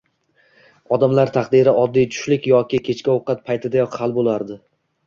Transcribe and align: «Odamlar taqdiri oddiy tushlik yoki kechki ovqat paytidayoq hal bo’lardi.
«Odamlar 0.97 1.33
taqdiri 1.35 1.75
oddiy 1.83 2.09
tushlik 2.17 2.51
yoki 2.53 2.83
kechki 2.89 3.17
ovqat 3.17 3.47
paytidayoq 3.53 4.01
hal 4.03 4.19
bo’lardi. 4.21 4.61